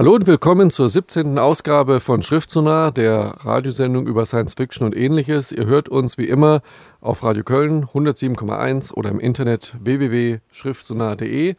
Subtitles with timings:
[0.00, 1.38] Hallo und willkommen zur 17.
[1.38, 5.52] Ausgabe von Schriftsonar, der Radiosendung über Science Fiction und ähnliches.
[5.52, 6.62] Ihr hört uns wie immer
[7.02, 11.54] auf Radio Köln 107,1 oder im Internet www.schriftsonar.de.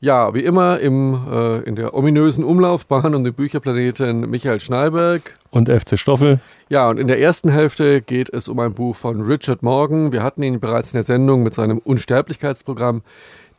[0.00, 5.34] Ja, wie immer im, äh, in der ominösen Umlaufbahn um den Bücherplaneten Michael Schneiberg.
[5.50, 6.40] Und FC Stoffel.
[6.70, 10.12] Ja, und in der ersten Hälfte geht es um ein Buch von Richard Morgan.
[10.12, 13.02] Wir hatten ihn bereits in der Sendung mit seinem Unsterblichkeitsprogramm.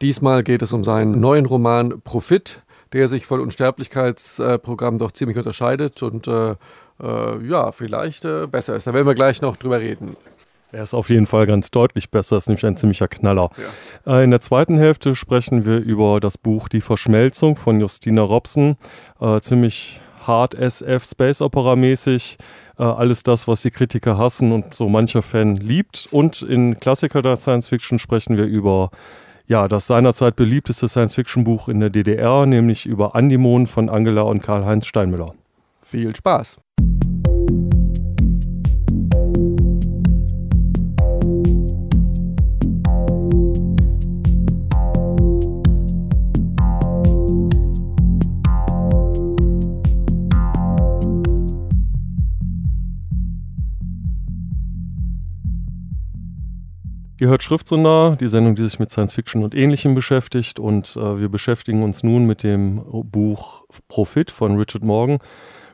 [0.02, 6.04] Diesmal geht es um seinen neuen Roman Profit der sich von Unsterblichkeitsprogrammen doch ziemlich unterscheidet
[6.04, 6.56] und äh,
[7.02, 8.88] äh, ja, vielleicht äh, besser ist.
[8.88, 10.16] Da werden wir gleich noch drüber reden.
[10.72, 13.52] Er ist auf jeden Fall ganz deutlich besser, ist nämlich ein ziemlicher Knaller.
[14.06, 14.20] Ja.
[14.20, 18.78] Äh, in der zweiten Hälfte sprechen wir über das Buch Die Verschmelzung von Justina Robson.
[19.20, 22.38] Äh, ziemlich hart SF, Space Opera mäßig.
[22.80, 26.08] Äh, alles das, was die Kritiker hassen und so mancher Fan liebt.
[26.10, 28.90] Und in Klassiker der Science Fiction sprechen wir über
[29.48, 34.86] ja, das seinerzeit beliebteste Science-Fiction-Buch in der DDR, nämlich über Andimon von Angela und Karl-Heinz
[34.86, 35.34] Steinmüller.
[35.82, 36.60] Viel Spaß!
[57.24, 60.60] Ihr hört Schriftsonar, die Sendung, die sich mit Science Fiction und Ähnlichem beschäftigt.
[60.60, 65.20] Und äh, wir beschäftigen uns nun mit dem Buch Profit von Richard Morgan.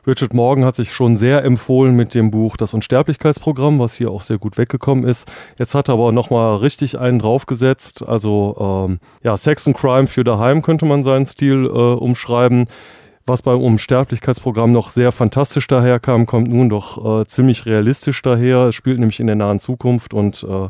[0.06, 4.22] Richard Morgan hat sich schon sehr empfohlen mit dem Buch Das Unsterblichkeitsprogramm, was hier auch
[4.22, 5.28] sehr gut weggekommen ist.
[5.58, 8.06] Jetzt hat er aber nochmal richtig einen draufgesetzt.
[8.06, 12.66] Also ähm, ja, Sex and Crime für daheim könnte man seinen Stil äh, umschreiben.
[13.26, 18.68] Was beim Unsterblichkeitsprogramm noch sehr fantastisch daherkam, kommt nun doch äh, ziemlich realistisch daher.
[18.68, 20.68] Es spielt nämlich in der nahen Zukunft und äh,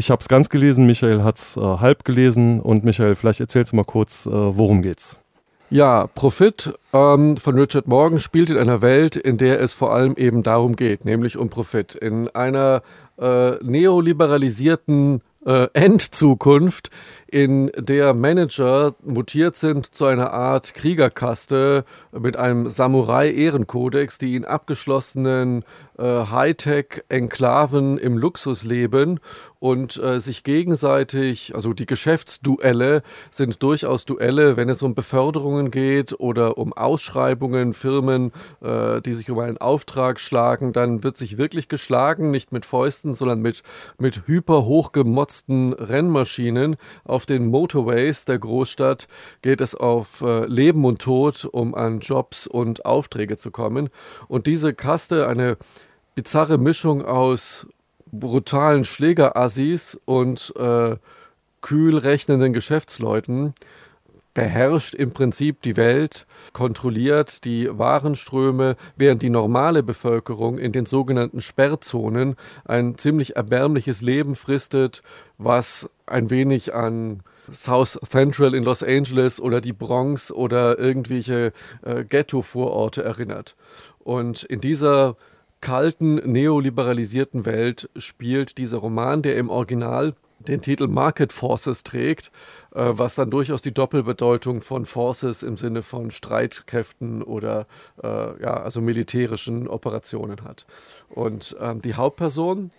[0.00, 3.72] ich habe es ganz gelesen, Michael hat es äh, halb gelesen und Michael, vielleicht erzählst
[3.72, 5.18] du mal kurz, äh, worum geht's.
[5.68, 10.16] Ja, Profit ähm, von Richard Morgan spielt in einer Welt, in der es vor allem
[10.16, 11.94] eben darum geht, nämlich um Profit.
[11.94, 12.82] In einer
[13.18, 16.90] äh, neoliberalisierten äh, Endzukunft,
[17.26, 21.84] in der Manager mutiert sind zu einer Art Kriegerkaste
[22.18, 25.62] mit einem Samurai-Ehrenkodex, die in abgeschlossenen
[26.00, 29.20] äh, Hightech-Enklaven im Luxus leben
[29.58, 36.18] und äh, sich gegenseitig, also die Geschäftsduelle sind durchaus Duelle, wenn es um Beförderungen geht
[36.18, 41.68] oder um Ausschreibungen, Firmen, äh, die sich um einen Auftrag schlagen, dann wird sich wirklich
[41.68, 43.62] geschlagen, nicht mit Fäusten, sondern mit,
[43.98, 44.66] mit hyper
[45.78, 46.76] Rennmaschinen.
[47.04, 49.08] Auf den Motorways der Großstadt
[49.42, 53.90] geht es auf äh, Leben und Tod, um an Jobs und Aufträge zu kommen.
[54.28, 55.58] Und diese Kaste, eine
[56.20, 57.66] bizarre Mischung aus
[58.12, 60.96] brutalen Schlägerassis und äh,
[61.62, 63.54] kühl rechnenden Geschäftsleuten
[64.34, 71.40] beherrscht im Prinzip die Welt, kontrolliert die Warenströme, während die normale Bevölkerung in den sogenannten
[71.40, 75.02] Sperrzonen ein ziemlich erbärmliches Leben fristet,
[75.38, 82.04] was ein wenig an South Central in Los Angeles oder die Bronx oder irgendwelche äh,
[82.04, 83.56] Ghetto-Vororte erinnert.
[84.00, 85.16] Und in dieser
[85.60, 92.30] kalten, neoliberalisierten Welt spielt dieser Roman, der im Original den Titel Market Forces trägt,
[92.74, 97.66] äh, was dann durchaus die Doppelbedeutung von Forces im Sinne von Streitkräften oder
[98.02, 100.66] äh, ja, also militärischen Operationen hat.
[101.08, 102.70] Und ähm, die Hauptperson,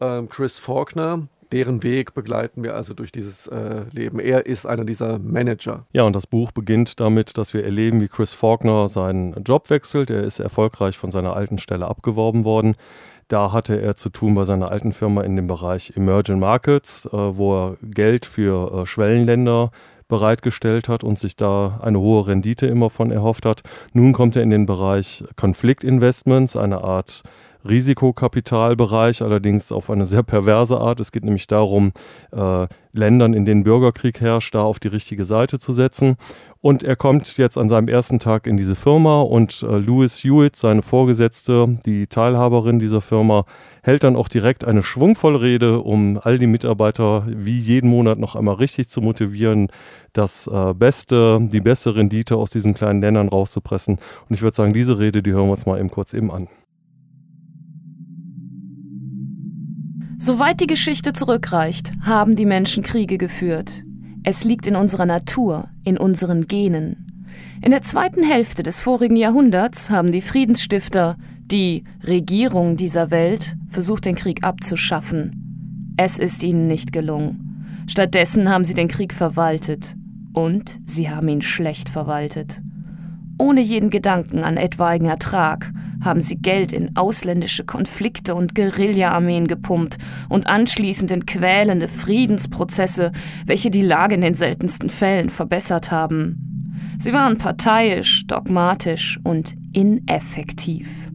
[0.00, 4.18] ähm, Chris Faulkner, deren Weg begleiten wir also durch dieses äh, Leben.
[4.18, 5.86] Er ist einer dieser Manager.
[5.92, 10.10] Ja, und das Buch beginnt damit, dass wir erleben, wie Chris Faulkner seinen Job wechselt.
[10.10, 12.74] Er ist erfolgreich von seiner alten Stelle abgeworben worden.
[13.28, 17.10] Da hatte er zu tun bei seiner alten Firma in dem Bereich Emerging Markets, äh,
[17.10, 19.70] wo er Geld für äh, Schwellenländer
[20.08, 23.62] bereitgestellt hat und sich da eine hohe Rendite immer von erhofft hat.
[23.92, 27.22] Nun kommt er in den Bereich Konfliktinvestments, eine Art
[27.68, 31.00] Risikokapitalbereich, allerdings auf eine sehr perverse Art.
[31.00, 31.92] Es geht nämlich darum,
[32.32, 36.16] äh, Ländern, in denen Bürgerkrieg herrscht, da auf die richtige Seite zu setzen.
[36.60, 40.56] Und er kommt jetzt an seinem ersten Tag in diese Firma und äh, Louis Hewitt,
[40.56, 43.44] seine Vorgesetzte, die Teilhaberin dieser Firma,
[43.82, 48.34] hält dann auch direkt eine schwungvolle Rede, um all die Mitarbeiter wie jeden Monat noch
[48.34, 49.68] einmal richtig zu motivieren,
[50.12, 53.98] das äh, Beste, die beste Rendite aus diesen kleinen Ländern rauszupressen.
[54.28, 56.48] Und ich würde sagen, diese Rede, die hören wir uns mal eben kurz eben an.
[60.18, 63.82] Soweit die Geschichte zurückreicht, haben die Menschen Kriege geführt.
[64.22, 67.28] Es liegt in unserer Natur, in unseren Genen.
[67.62, 74.04] In der zweiten Hälfte des vorigen Jahrhunderts haben die Friedensstifter, die Regierung dieser Welt, versucht,
[74.04, 75.94] den Krieg abzuschaffen.
[75.96, 77.84] Es ist ihnen nicht gelungen.
[77.86, 79.94] Stattdessen haben sie den Krieg verwaltet.
[80.32, 82.60] Und sie haben ihn schlecht verwaltet.
[83.38, 85.72] Ohne jeden Gedanken an etwaigen Ertrag
[86.04, 89.98] haben sie Geld in ausländische Konflikte und Guerilla-Armeen gepumpt
[90.28, 93.12] und anschließend in quälende Friedensprozesse,
[93.44, 96.56] welche die Lage in den seltensten Fällen verbessert haben.
[96.98, 101.05] Sie waren parteiisch, dogmatisch und ineffektiv.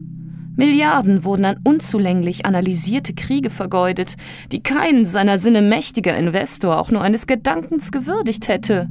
[0.54, 4.16] Milliarden wurden an unzulänglich analysierte Kriege vergeudet,
[4.52, 8.88] die keinen seiner Sinne mächtiger Investor auch nur eines Gedankens gewürdigt hätte.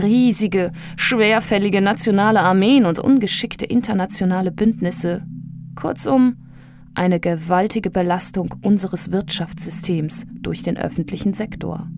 [0.00, 5.22] Riesige, schwerfällige nationale Armeen und ungeschickte internationale Bündnisse.
[5.74, 6.36] Kurzum,
[6.94, 11.88] eine gewaltige Belastung unseres Wirtschaftssystems durch den öffentlichen Sektor.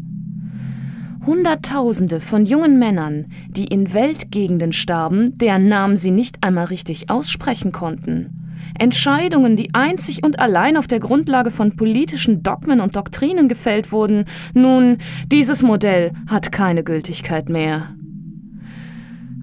[1.26, 7.72] Hunderttausende von jungen Männern, die in Weltgegenden starben, deren Namen sie nicht einmal richtig aussprechen
[7.72, 8.45] konnten.
[8.78, 14.24] Entscheidungen, die einzig und allein auf der Grundlage von politischen Dogmen und Doktrinen gefällt wurden.
[14.54, 14.98] Nun,
[15.30, 17.88] dieses Modell hat keine Gültigkeit mehr.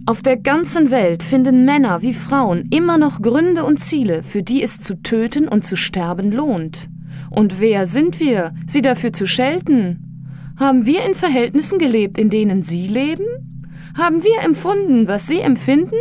[0.06, 4.62] Auf der ganzen Welt finden Männer wie Frauen immer noch Gründe und Ziele, für die
[4.62, 6.90] es zu töten und zu sterben lohnt.
[7.30, 10.54] Und wer sind wir, sie dafür zu schelten?
[10.60, 13.26] Haben wir in Verhältnissen gelebt, in denen sie leben?
[13.98, 15.96] Haben wir empfunden, was sie empfinden?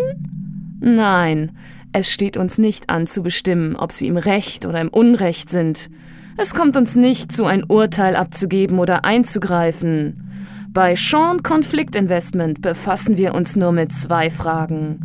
[0.80, 1.52] Nein,
[1.92, 5.90] es steht uns nicht an zu bestimmen, ob sie im Recht oder im Unrecht sind.
[6.38, 10.32] Es kommt uns nicht zu, ein Urteil abzugeben oder einzugreifen.
[10.70, 15.00] Bei Sean Conflict Investment befassen wir uns nur mit zwei Fragen.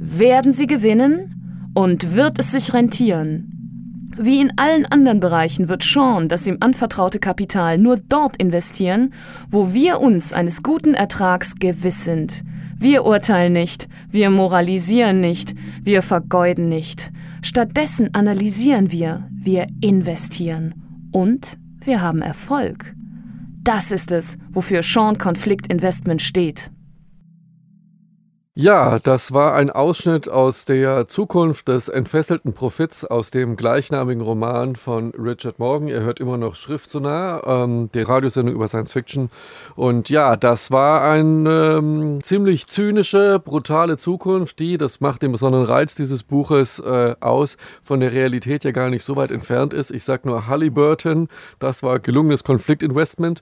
[0.00, 3.48] Werden sie gewinnen und wird es sich rentieren?
[4.18, 9.14] Wie in allen anderen Bereichen wird Sean das ihm anvertraute Kapital nur dort investieren,
[9.48, 12.42] wo wir uns eines guten Ertrags gewiss sind.
[12.82, 17.12] Wir urteilen nicht, wir moralisieren nicht, wir vergeuden nicht.
[17.40, 20.74] Stattdessen analysieren wir, wir investieren
[21.12, 22.92] und wir haben Erfolg.
[23.62, 26.72] Das ist es, wofür Sean Konflikt Investment steht.
[28.54, 34.76] Ja, das war ein Ausschnitt aus der Zukunft des entfesselten Profits aus dem gleichnamigen Roman
[34.76, 35.88] von Richard Morgan.
[35.88, 39.30] Ihr hört immer noch Schrift so nah, ähm, die Radiosendung über Science Fiction.
[39.74, 45.64] Und ja, das war eine ähm, ziemlich zynische, brutale Zukunft, die, das macht den besonderen
[45.64, 49.90] Reiz dieses Buches äh, aus, von der Realität ja gar nicht so weit entfernt ist.
[49.90, 51.28] Ich sag nur Halliburton,
[51.58, 53.40] das war gelungenes Konfliktinvestment.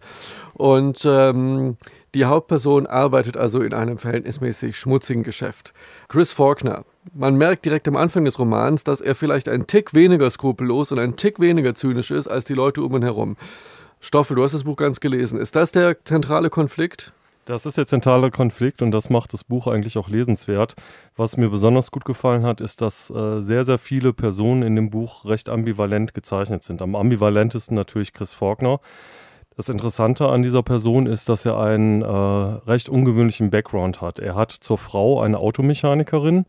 [0.55, 1.79] Und ähm,
[2.15, 5.73] die Hauptperson arbeitet also in einem verhältnismäßig schmutzigen Geschäft.
[6.09, 6.85] Chris Faulkner.
[7.15, 10.99] Man merkt direkt am Anfang des Romans, dass er vielleicht ein Tick weniger skrupellos und
[10.99, 13.37] ein Tick weniger zynisch ist als die Leute um ihn herum.
[14.01, 15.39] Stoffel, du hast das Buch ganz gelesen.
[15.39, 17.13] Ist das der zentrale Konflikt?
[17.45, 20.75] Das ist der zentrale Konflikt und das macht das Buch eigentlich auch lesenswert.
[21.17, 24.91] Was mir besonders gut gefallen hat, ist, dass äh, sehr, sehr viele Personen in dem
[24.91, 26.83] Buch recht ambivalent gezeichnet sind.
[26.83, 28.81] Am ambivalentesten natürlich Chris Faulkner
[29.57, 34.19] das Interessante an dieser Person ist, dass er einen äh, recht ungewöhnlichen Background hat.
[34.19, 36.47] Er hat zur Frau eine Automechanikerin.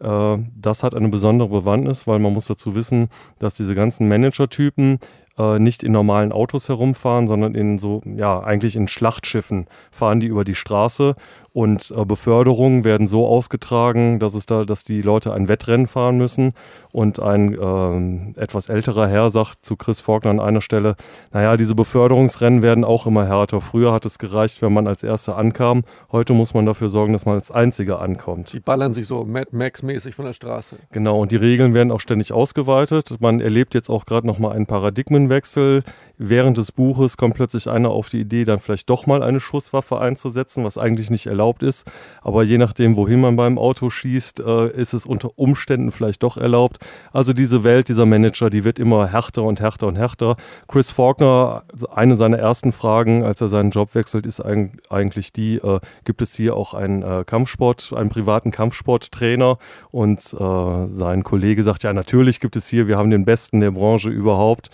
[0.00, 3.08] Äh, das hat eine besondere Bewandtnis, weil man muss dazu wissen,
[3.38, 5.00] dass diese ganzen Manager-Typen
[5.38, 10.26] äh, nicht in normalen Autos herumfahren, sondern in so, ja, eigentlich in Schlachtschiffen fahren die
[10.26, 11.14] über die Straße
[11.56, 16.18] und äh, Beförderungen werden so ausgetragen, dass es da, dass die Leute ein Wettrennen fahren
[16.18, 16.52] müssen.
[16.92, 20.96] Und ein äh, etwas älterer Herr sagt zu Chris Faulkner an einer Stelle,
[21.32, 23.62] naja, diese Beförderungsrennen werden auch immer härter.
[23.62, 25.84] Früher hat es gereicht, wenn man als Erster ankam.
[26.12, 28.52] Heute muss man dafür sorgen, dass man als Einziger ankommt.
[28.52, 30.76] Die ballern sich so Mad Max-mäßig von der Straße.
[30.92, 33.16] Genau, und die Regeln werden auch ständig ausgeweitet.
[33.20, 35.84] Man erlebt jetzt auch gerade nochmal einen Paradigmenwechsel.
[36.18, 40.00] Während des Buches kommt plötzlich einer auf die Idee, dann vielleicht doch mal eine Schusswaffe
[40.00, 41.86] einzusetzen, was eigentlich nicht erlaubt ist.
[42.22, 46.38] Aber je nachdem, wohin man beim Auto schießt, äh, ist es unter Umständen vielleicht doch
[46.38, 46.78] erlaubt.
[47.12, 50.36] Also diese Welt dieser Manager, die wird immer härter und härter und härter.
[50.68, 55.80] Chris Faulkner, eine seiner ersten Fragen, als er seinen Job wechselt, ist eigentlich die, äh,
[56.04, 59.58] gibt es hier auch einen äh, Kampfsport, einen privaten Kampfsporttrainer?
[59.90, 64.10] Und sein Kollege sagt, ja, natürlich gibt es hier, wir haben den Besten der Branche
[64.10, 64.70] überhaupt.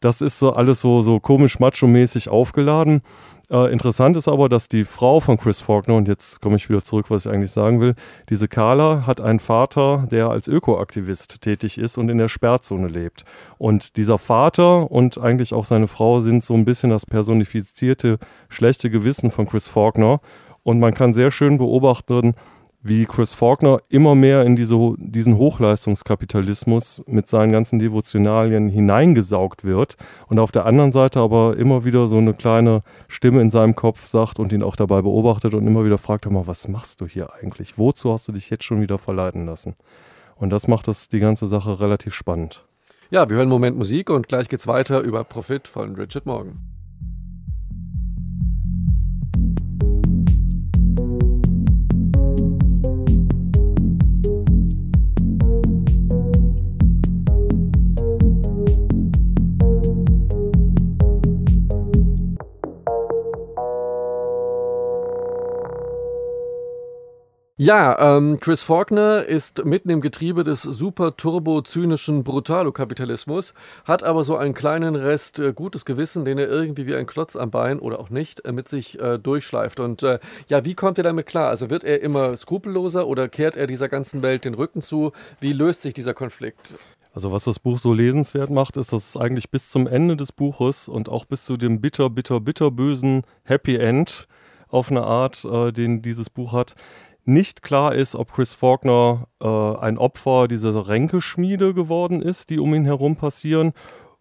[0.00, 3.02] Das ist so alles so, so komisch macho-mäßig aufgeladen.
[3.50, 6.82] Äh, interessant ist aber, dass die Frau von Chris Faulkner, und jetzt komme ich wieder
[6.82, 7.94] zurück, was ich eigentlich sagen will,
[8.28, 13.24] diese Carla hat einen Vater, der als Ökoaktivist tätig ist und in der Sperrzone lebt.
[13.58, 18.88] Und dieser Vater und eigentlich auch seine Frau sind so ein bisschen das personifizierte schlechte
[18.88, 20.20] Gewissen von Chris Faulkner.
[20.62, 22.34] Und man kann sehr schön beobachten,
[22.82, 29.96] wie Chris Faulkner immer mehr in diese, diesen Hochleistungskapitalismus mit seinen ganzen Devotionalien hineingesaugt wird
[30.28, 34.06] und auf der anderen Seite aber immer wieder so eine kleine Stimme in seinem Kopf
[34.06, 37.34] sagt und ihn auch dabei beobachtet und immer wieder fragt, mal, was machst du hier
[37.34, 37.76] eigentlich?
[37.76, 39.74] Wozu hast du dich jetzt schon wieder verleiten lassen?
[40.36, 42.64] Und das macht das die ganze Sache relativ spannend.
[43.10, 46.79] Ja, wir hören einen Moment Musik und gleich geht's weiter über Profit von Richard Morgan.
[67.62, 73.52] Ja, ähm, Chris Faulkner ist mitten im Getriebe des super turbo-zynischen Brutalo-Kapitalismus,
[73.84, 77.36] hat aber so einen kleinen Rest äh, gutes Gewissen, den er irgendwie wie ein Klotz
[77.36, 79.78] am Bein oder auch nicht äh, mit sich äh, durchschleift.
[79.78, 81.50] Und äh, ja, wie kommt er damit klar?
[81.50, 85.12] Also wird er immer skrupelloser oder kehrt er dieser ganzen Welt den Rücken zu?
[85.40, 86.72] Wie löst sich dieser Konflikt?
[87.12, 90.32] Also was das Buch so lesenswert macht, ist, dass es eigentlich bis zum Ende des
[90.32, 94.28] Buches und auch bis zu dem bitter, bitter, bitter bösen Happy End
[94.70, 96.74] auf eine Art, äh, den dieses Buch hat,
[97.30, 102.74] nicht klar ist, ob Chris Faulkner äh, ein Opfer dieser Ränkeschmiede geworden ist, die um
[102.74, 103.72] ihn herum passieren,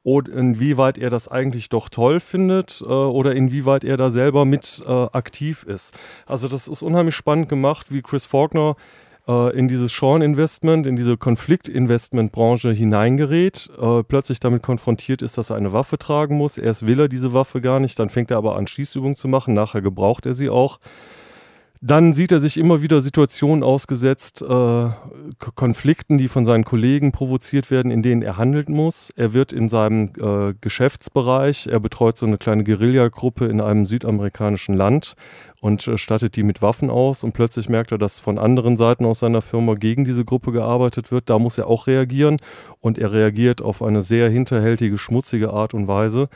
[0.03, 4.81] oder inwieweit er das eigentlich doch toll findet äh, oder inwieweit er da selber mit
[4.87, 5.93] äh, aktiv ist.
[6.25, 8.75] Also das ist unheimlich spannend gemacht, wie Chris Faulkner
[9.27, 15.57] äh, in dieses Sean-Investment, in diese Konflikt-Investment-Branche hineingerät, äh, plötzlich damit konfrontiert ist, dass er
[15.57, 16.57] eine Waffe tragen muss.
[16.57, 19.53] Erst will er diese Waffe gar nicht, dann fängt er aber an, Schießübungen zu machen,
[19.53, 20.79] nachher gebraucht er sie auch.
[21.81, 24.89] Dann sieht er sich immer wieder Situationen ausgesetzt, äh,
[25.55, 29.13] Konflikten, die von seinen Kollegen provoziert werden, in denen er handeln muss.
[29.15, 34.75] Er wird in seinem äh, Geschäftsbereich, er betreut so eine kleine Guerillagruppe in einem südamerikanischen
[34.75, 35.13] Land
[35.61, 39.05] und äh, stattet die mit Waffen aus und plötzlich merkt er, dass von anderen Seiten
[39.05, 41.29] aus seiner Firma gegen diese Gruppe gearbeitet wird.
[41.29, 42.37] Da muss er auch reagieren
[42.81, 46.27] und er reagiert auf eine sehr hinterhältige, schmutzige Art und Weise.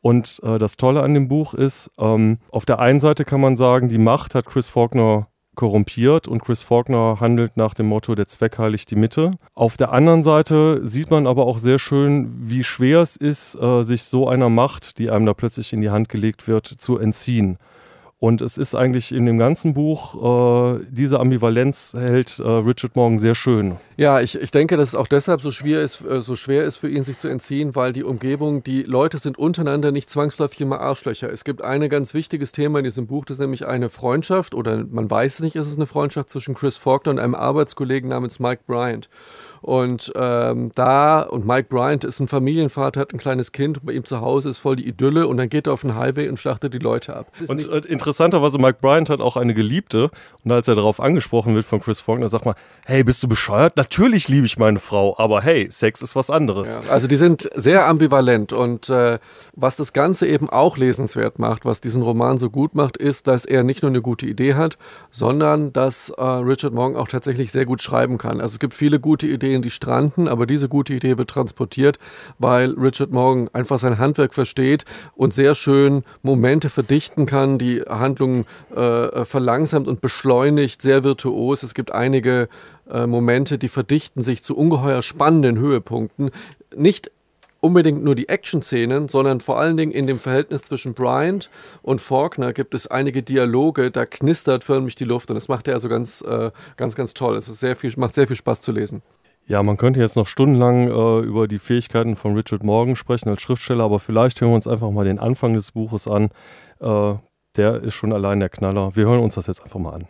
[0.00, 3.56] Und äh, das Tolle an dem Buch ist, ähm, auf der einen Seite kann man
[3.56, 5.28] sagen, die Macht hat Chris Faulkner
[5.58, 9.32] korrumpiert und Chris Faulkner handelt nach dem Motto, der Zweck heiligt die Mitte.
[9.56, 13.82] Auf der anderen Seite sieht man aber auch sehr schön, wie schwer es ist, äh,
[13.82, 17.58] sich so einer Macht, die einem da plötzlich in die Hand gelegt wird, zu entziehen.
[18.20, 23.16] Und es ist eigentlich in dem ganzen Buch, äh, diese Ambivalenz hält äh, Richard Morgan
[23.16, 23.76] sehr schön.
[23.96, 26.78] Ja, ich, ich denke, dass es auch deshalb so schwer, ist, äh, so schwer ist
[26.78, 30.80] für ihn, sich zu entziehen, weil die Umgebung, die Leute sind untereinander nicht zwangsläufig immer
[30.80, 31.32] Arschlöcher.
[31.32, 34.84] Es gibt ein ganz wichtiges Thema in diesem Buch, das ist nämlich eine Freundschaft, oder
[34.84, 38.62] man weiß nicht, ist es eine Freundschaft zwischen Chris Faulkner und einem Arbeitskollegen namens Mike
[38.66, 39.08] Bryant.
[39.62, 44.04] Und ähm, da, und Mike Bryant ist ein Familienvater, hat ein kleines Kind, bei ihm
[44.04, 46.74] zu Hause ist voll die Idylle und dann geht er auf den Highway und schlachtet
[46.74, 47.32] die Leute ab.
[47.46, 50.10] Und äh, interessanterweise, Mike Bryant hat auch eine Geliebte
[50.44, 52.54] und als er darauf angesprochen wird von Chris Faulkner, sagt man,
[52.86, 53.76] hey, bist du bescheuert?
[53.76, 56.80] Natürlich liebe ich meine Frau, aber hey, Sex ist was anderes.
[56.84, 59.18] Ja, also die sind sehr ambivalent und äh,
[59.54, 63.44] was das Ganze eben auch lesenswert macht, was diesen Roman so gut macht, ist, dass
[63.44, 64.78] er nicht nur eine gute Idee hat,
[65.10, 68.40] sondern dass äh, Richard Morgan auch tatsächlich sehr gut schreiben kann.
[68.40, 71.98] Also es gibt viele gute Ideen, Ideen, die stranden, aber diese gute Idee wird transportiert,
[72.38, 74.84] weil Richard Morgan einfach sein Handwerk versteht
[75.16, 81.62] und sehr schön Momente verdichten kann, die Handlung äh, verlangsamt und beschleunigt, sehr virtuos.
[81.62, 82.48] Es gibt einige
[82.90, 86.30] äh, Momente, die verdichten sich zu ungeheuer spannenden Höhepunkten.
[86.76, 87.10] Nicht
[87.60, 91.50] unbedingt nur die Action-Szenen, sondern vor allen Dingen in dem Verhältnis zwischen Bryant
[91.82, 95.74] und Faulkner gibt es einige Dialoge, da knistert förmlich die Luft und das macht er
[95.74, 97.36] also ganz, äh, ganz, ganz toll.
[97.36, 99.02] Es sehr viel, macht sehr viel Spaß zu lesen.
[99.48, 103.40] Ja, man könnte jetzt noch stundenlang äh, über die Fähigkeiten von Richard Morgan sprechen als
[103.40, 106.28] Schriftsteller, aber vielleicht hören wir uns einfach mal den Anfang des Buches an.
[106.80, 107.14] Äh,
[107.56, 108.94] der ist schon allein der Knaller.
[108.94, 110.06] Wir hören uns das jetzt einfach mal an.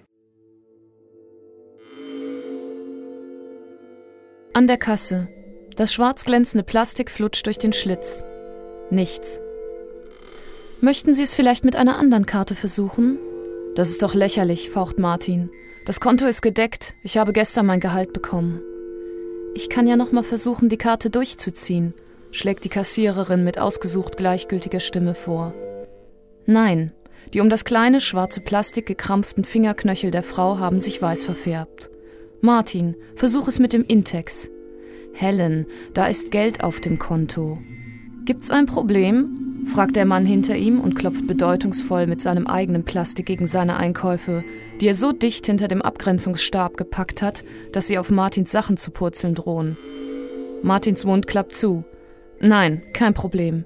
[4.54, 5.28] An der Kasse.
[5.76, 8.24] Das schwarz glänzende Plastik flutscht durch den Schlitz.
[8.90, 9.40] Nichts.
[10.80, 13.18] Möchten Sie es vielleicht mit einer anderen Karte versuchen?
[13.76, 15.48] Das ist doch lächerlich, faucht Martin.
[15.86, 16.94] Das Konto ist gedeckt.
[17.04, 18.60] Ich habe gestern mein Gehalt bekommen.
[19.54, 21.94] Ich kann ja noch mal versuchen, die Karte durchzuziehen,
[22.30, 25.54] schlägt die Kassiererin mit ausgesucht gleichgültiger Stimme vor.
[26.46, 26.92] Nein,
[27.34, 31.90] die um das kleine schwarze Plastik gekrampften Fingerknöchel der Frau haben sich weiß verfärbt.
[32.40, 34.50] Martin, versuch es mit dem Intex.
[35.12, 37.58] Helen, da ist Geld auf dem Konto.
[38.28, 39.64] Gibt's ein Problem?
[39.72, 44.44] fragt der Mann hinter ihm und klopft bedeutungsvoll mit seinem eigenen Plastik gegen seine Einkäufe,
[44.82, 47.42] die er so dicht hinter dem Abgrenzungsstab gepackt hat,
[47.72, 49.78] dass sie auf Martins Sachen zu purzeln drohen.
[50.62, 51.84] Martins Mund klappt zu.
[52.38, 53.64] Nein, kein Problem.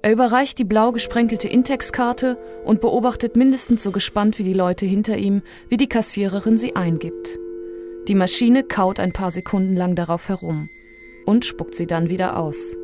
[0.00, 5.18] Er überreicht die blau gesprenkelte Intex-Karte und beobachtet mindestens so gespannt wie die Leute hinter
[5.18, 7.38] ihm, wie die Kassiererin sie eingibt.
[8.08, 10.70] Die Maschine kaut ein paar Sekunden lang darauf herum
[11.26, 12.74] und spuckt sie dann wieder aus.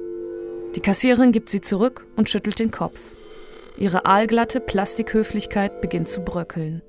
[0.74, 3.00] Die Kassiererin gibt sie zurück und schüttelt den Kopf.
[3.76, 6.82] Ihre aalglatte Plastikhöflichkeit beginnt zu bröckeln.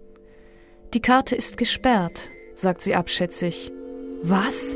[0.94, 3.72] Die Karte ist gesperrt, sagt sie abschätzig.
[4.22, 4.76] Was?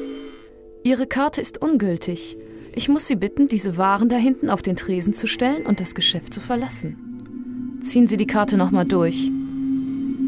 [0.83, 2.37] Ihre Karte ist ungültig.
[2.73, 5.95] Ich muss Sie bitten, diese Waren da hinten auf den Tresen zu stellen und das
[5.95, 7.79] Geschäft zu verlassen.
[7.83, 9.31] Ziehen Sie die Karte nochmal durch.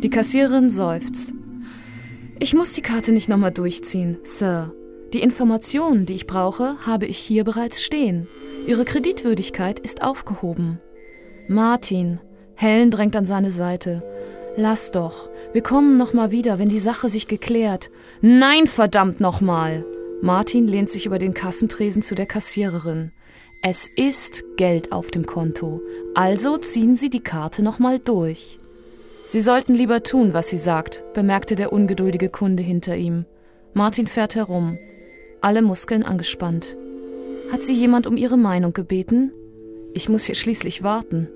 [0.02, 1.34] Die Kassiererin seufzt.
[2.40, 4.74] Ich muss die Karte nicht nochmal durchziehen, Sir.
[5.14, 8.28] Die Informationen, die ich brauche, habe ich hier bereits stehen.
[8.68, 10.80] Ihre Kreditwürdigkeit ist aufgehoben.
[11.48, 12.20] Martin,
[12.56, 14.04] Helen drängt an seine Seite.
[14.56, 15.30] Lass doch.
[15.54, 17.90] Wir kommen noch mal wieder, wenn die Sache sich geklärt.
[18.22, 19.86] Nein, verdammt noch mal.
[20.22, 23.12] Martin lehnt sich über den Kassentresen zu der Kassiererin.
[23.62, 25.82] Es ist Geld auf dem Konto,
[26.14, 28.60] also ziehen Sie die Karte noch mal durch.
[29.28, 33.26] Sie sollten lieber tun, was sie sagt, bemerkte der ungeduldige Kunde hinter ihm.
[33.74, 34.78] Martin fährt herum,
[35.42, 36.78] alle Muskeln angespannt.
[37.52, 39.32] Hat sie jemand um ihre Meinung gebeten?
[39.94, 41.30] Ich muss hier schließlich warten.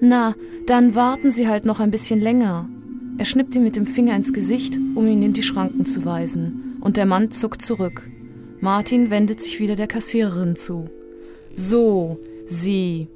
[0.00, 0.34] Na,
[0.66, 2.68] dann warten Sie halt noch ein bisschen länger.
[3.18, 6.76] Er schnippt ihm mit dem Finger ins Gesicht, um ihn in die Schranken zu weisen,
[6.80, 8.02] und der Mann zuckt zurück.
[8.60, 10.90] Martin wendet sich wieder der Kassiererin zu.
[11.54, 13.08] So, Sie.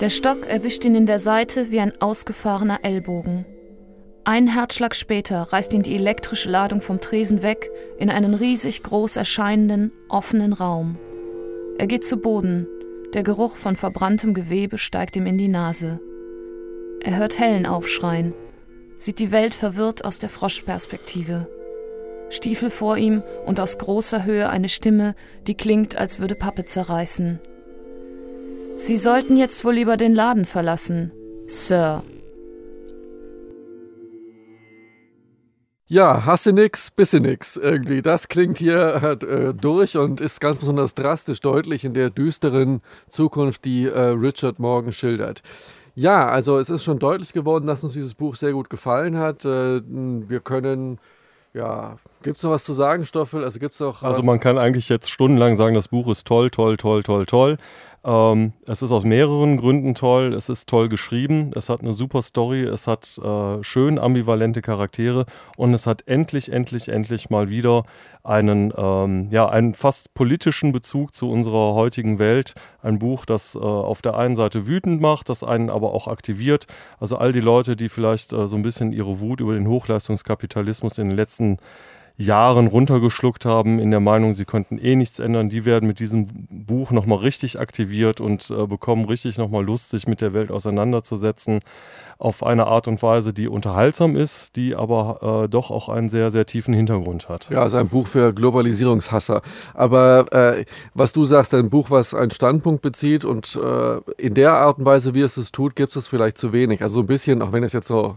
[0.00, 3.44] Der Stock erwischt ihn in der Seite wie ein ausgefahrener Ellbogen.
[4.24, 9.16] Ein Herzschlag später reißt ihn die elektrische Ladung vom Tresen weg in einen riesig groß
[9.16, 10.96] erscheinenden, offenen Raum.
[11.80, 12.66] Er geht zu Boden.
[13.14, 15.98] Der Geruch von verbranntem Gewebe steigt ihm in die Nase.
[17.00, 18.34] Er hört Helen aufschreien,
[18.98, 21.48] sieht die Welt verwirrt aus der Froschperspektive.
[22.28, 25.14] Stiefel vor ihm und aus großer Höhe eine Stimme,
[25.46, 27.40] die klingt, als würde Pappe zerreißen.
[28.74, 31.12] Sie sollten jetzt wohl lieber den Laden verlassen,
[31.46, 32.02] Sir.
[35.92, 38.00] Ja, hasse nix, bisse nix irgendwie.
[38.00, 42.80] Das klingt hier halt, äh, durch und ist ganz besonders drastisch deutlich in der düsteren
[43.08, 45.42] Zukunft, die äh, Richard Morgan schildert.
[45.96, 49.44] Ja, also es ist schon deutlich geworden, dass uns dieses Buch sehr gut gefallen hat.
[49.44, 51.00] Äh, wir können,
[51.54, 53.44] ja, gibt es noch was zu sagen, Stoffel?
[53.44, 54.02] Also gibt es noch.
[54.02, 57.58] Also man kann eigentlich jetzt stundenlang sagen, das Buch ist toll, toll, toll, toll, toll.
[58.02, 60.32] Ähm, es ist aus mehreren Gründen toll.
[60.32, 61.50] Es ist toll geschrieben.
[61.54, 62.62] Es hat eine super Story.
[62.62, 67.84] Es hat äh, schön ambivalente Charaktere und es hat endlich, endlich, endlich mal wieder
[68.22, 72.54] einen, ähm, ja, einen fast politischen Bezug zu unserer heutigen Welt.
[72.82, 76.66] Ein Buch, das äh, auf der einen Seite wütend macht, das einen aber auch aktiviert.
[76.98, 80.96] Also all die Leute, die vielleicht äh, so ein bisschen ihre Wut über den Hochleistungskapitalismus
[80.96, 81.58] in den letzten Jahren
[82.28, 86.90] runtergeschluckt haben, in der Meinung, sie könnten eh nichts ändern, die werden mit diesem Buch
[86.90, 91.60] nochmal richtig aktiviert und äh, bekommen richtig nochmal Lust, sich mit der Welt auseinanderzusetzen
[92.20, 96.30] auf eine Art und Weise, die unterhaltsam ist, die aber äh, doch auch einen sehr,
[96.30, 97.48] sehr tiefen Hintergrund hat.
[97.50, 99.40] Ja, also ein Buch für Globalisierungshasser.
[99.72, 104.52] Aber äh, was du sagst, ein Buch, was einen Standpunkt bezieht und äh, in der
[104.52, 106.82] Art und Weise, wie es es tut, gibt es vielleicht zu wenig.
[106.82, 108.16] Also so ein bisschen, auch wenn es jetzt so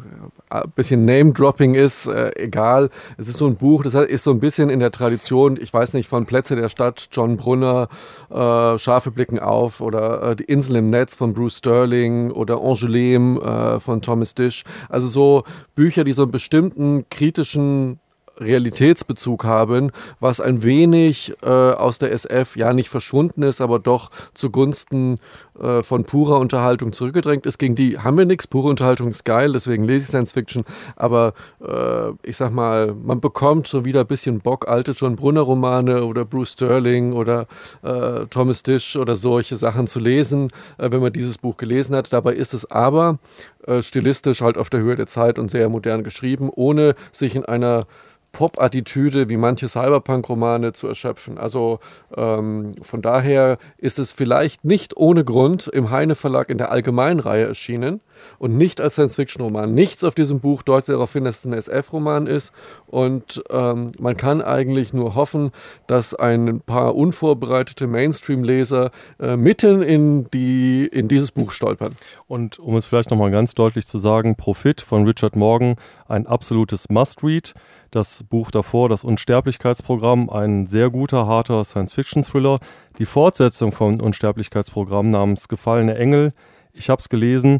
[0.50, 2.90] ein bisschen Name-Dropping ist, äh, egal.
[3.18, 5.94] Es ist so ein Buch, das ist so ein bisschen in der Tradition, ich weiß
[5.94, 7.88] nicht, von Plätze der Stadt, John Brunner,
[8.30, 13.80] äh, Schafe blicken auf oder äh, Die Insel im Netz von Bruce Sterling oder Angoulême
[13.80, 14.64] von von Thomas Dish.
[14.90, 15.44] Also so
[15.76, 18.00] Bücher, die so einen bestimmten kritischen
[18.40, 24.10] Realitätsbezug haben, was ein wenig äh, aus der SF ja nicht verschwunden ist, aber doch
[24.34, 25.20] zugunsten
[25.60, 27.60] äh, von purer Unterhaltung zurückgedrängt ist.
[27.60, 28.48] Gegen die haben wir nichts.
[28.48, 30.66] Pure Unterhaltung ist geil, deswegen lese ich Science Fiction.
[30.96, 35.42] Aber äh, ich sag mal, man bekommt so wieder ein bisschen Bock, alte John Brunner
[35.42, 37.48] Romane oder Bruce Sterling oder
[37.84, 42.12] äh, Thomas Dish oder solche Sachen zu lesen, äh, wenn man dieses Buch gelesen hat.
[42.12, 43.20] Dabei ist es aber
[43.68, 47.46] äh, stilistisch halt auf der Höhe der Zeit und sehr modern geschrieben, ohne sich in
[47.46, 47.86] einer
[48.34, 51.38] Pop-Attitüde wie manche Cyberpunk-Romane zu erschöpfen.
[51.38, 51.80] Also
[52.18, 57.46] ähm, von daher ist es vielleicht nicht ohne Grund im Heine Verlag in der Allgemeinreihe
[57.46, 58.02] erschienen
[58.40, 59.74] und nicht als Science-Fiction-Roman.
[59.74, 62.54] Nichts auf diesem Buch deutet darauf hin, dass es ein SF-Roman ist
[62.88, 65.52] und ähm, man kann eigentlich nur hoffen,
[65.86, 71.96] dass ein paar unvorbereitete Mainstream-Leser äh, mitten in, die, in dieses Buch stolpern.
[72.28, 75.76] Und um es vielleicht nochmal ganz deutlich zu sagen, Profit von Richard Morgan,
[76.08, 77.54] ein absolutes Must-Read.
[77.94, 82.58] Das Buch davor, das Unsterblichkeitsprogramm, ein sehr guter, harter Science-Fiction-Thriller.
[82.98, 86.34] Die Fortsetzung vom Unsterblichkeitsprogramm namens Gefallene Engel,
[86.72, 87.60] ich habe es gelesen,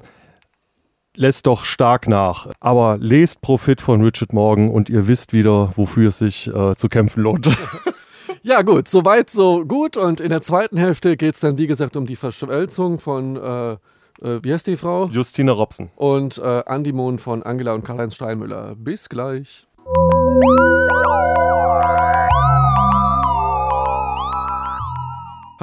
[1.16, 2.48] lässt doch stark nach.
[2.60, 6.90] Aber lest Profit von Richard Morgan und ihr wisst wieder, wofür es sich äh, zu
[6.90, 7.50] kämpfen lohnt.
[8.46, 9.96] Ja, gut, soweit, so gut.
[9.96, 13.72] Und in der zweiten Hälfte geht es dann, wie gesagt, um die Verschmelzung von, äh,
[13.72, 13.78] äh,
[14.44, 15.06] wie heißt die Frau?
[15.06, 15.92] Justine Robson.
[15.96, 18.76] Und äh, Andimon von Angela und Karl-Heinz Steinmüller.
[18.76, 19.66] Bis gleich.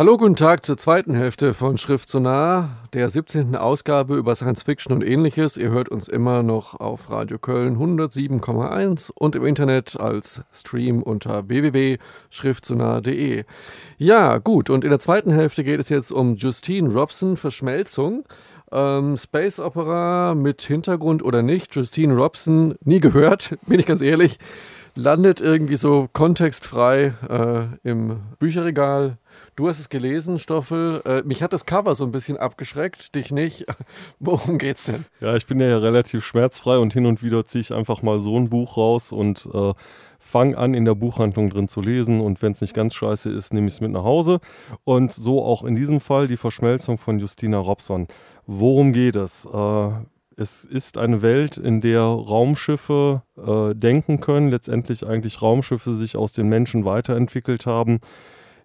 [0.00, 3.54] Hallo, guten Tag zur zweiten Hälfte von Schrift so nah, der 17.
[3.54, 5.58] Ausgabe über Science Fiction und ähnliches.
[5.58, 11.50] Ihr hört uns immer noch auf Radio Köln 107,1 und im Internet als Stream unter
[11.50, 13.44] www.schriftsonah.de.
[13.98, 18.24] Ja, gut, und in der zweiten Hälfte geht es jetzt um Justine Robson, Verschmelzung.
[18.72, 24.38] Ähm, Space Opera mit Hintergrund oder nicht, Justine Robson, nie gehört, bin ich ganz ehrlich.
[24.94, 29.18] landet irgendwie so kontextfrei äh, im Bücherregal.
[29.56, 31.02] Du hast es gelesen, Stoffel.
[31.04, 33.66] Äh, mich hat das Cover so ein bisschen abgeschreckt, dich nicht.
[34.18, 35.04] Worum geht's denn?
[35.20, 38.36] Ja, ich bin ja relativ schmerzfrei und hin und wieder ziehe ich einfach mal so
[38.36, 39.72] ein Buch raus und äh,
[40.30, 43.52] fange an, in der Buchhandlung drin zu lesen und wenn es nicht ganz scheiße ist,
[43.52, 44.40] nehme ich es mit nach Hause.
[44.84, 48.06] Und so auch in diesem Fall die Verschmelzung von Justina Robson.
[48.46, 49.46] Worum geht es?
[49.46, 49.90] Äh,
[50.36, 56.32] es ist eine Welt, in der Raumschiffe äh, denken können, letztendlich eigentlich Raumschiffe sich aus
[56.32, 58.00] den Menschen weiterentwickelt haben.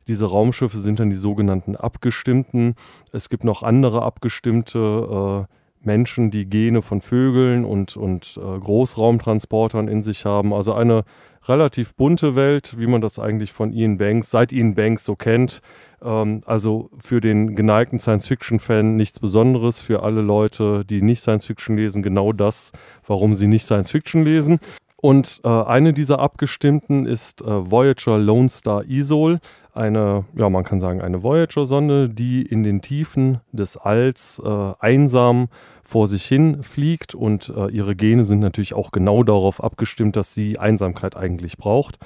[0.07, 2.75] Diese Raumschiffe sind dann die sogenannten Abgestimmten.
[3.11, 5.53] Es gibt noch andere abgestimmte äh,
[5.85, 10.53] Menschen, die Gene von Vögeln und, und äh, Großraumtransportern in sich haben.
[10.53, 11.03] Also eine
[11.47, 15.61] relativ bunte Welt, wie man das eigentlich von Ian Banks, seit Ian Banks so kennt.
[16.03, 22.03] Ähm, also für den geneigten Science-Fiction-Fan nichts Besonderes, für alle Leute, die nicht Science-Fiction lesen,
[22.03, 22.71] genau das,
[23.05, 24.59] warum sie nicht Science-Fiction lesen.
[24.97, 29.39] Und äh, eine dieser Abgestimmten ist äh, Voyager Lone Star Isol,
[29.75, 35.47] eine, ja, man kann sagen, eine Voyager-Sonde, die in den Tiefen des Alls äh, einsam
[35.83, 40.33] vor sich hin fliegt und äh, ihre Gene sind natürlich auch genau darauf abgestimmt, dass
[40.33, 41.97] sie Einsamkeit eigentlich braucht.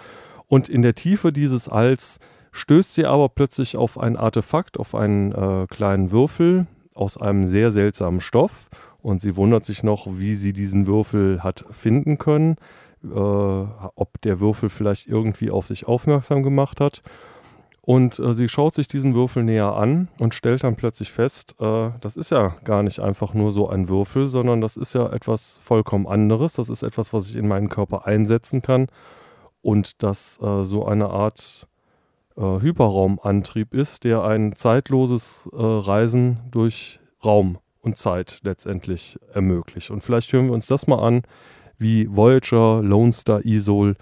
[0.47, 2.19] Und in der Tiefe dieses Alls
[2.51, 7.71] stößt sie aber plötzlich auf ein Artefakt, auf einen äh, kleinen Würfel aus einem sehr
[7.71, 8.69] seltsamen Stoff
[9.01, 12.57] und sie wundert sich noch, wie sie diesen Würfel hat finden können
[13.03, 17.01] äh, ob der Würfel vielleicht irgendwie auf sich aufmerksam gemacht hat.
[17.89, 21.89] Und äh, sie schaut sich diesen Würfel näher an und stellt dann plötzlich fest, äh,
[22.01, 25.59] das ist ja gar nicht einfach nur so ein Würfel, sondern das ist ja etwas
[25.63, 26.53] vollkommen anderes.
[26.53, 28.89] Das ist etwas, was ich in meinen Körper einsetzen kann
[29.63, 31.67] und das äh, so eine Art
[32.37, 39.89] äh, Hyperraumantrieb ist, der ein zeitloses äh, Reisen durch Raum und Zeit letztendlich ermöglicht.
[39.89, 41.23] Und vielleicht hören wir uns das mal an,
[41.79, 43.95] wie Voyager, Lone Star, Isol